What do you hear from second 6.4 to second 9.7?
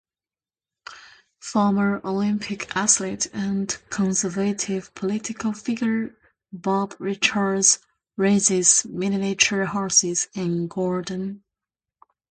Bob Richards raises miniature